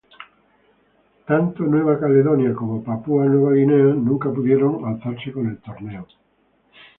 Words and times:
Tanto 1.27 1.61
Nueva 1.63 1.99
Caledonia 1.99 2.55
como 2.55 2.83
Papúa 2.83 3.25
Nueva 3.25 3.53
Guinea 3.53 3.93
nunca 3.93 4.31
pudieron 4.33 4.83
alzarse 4.83 5.31
con 5.31 5.45
el 5.45 5.59
torneo. 5.59 6.07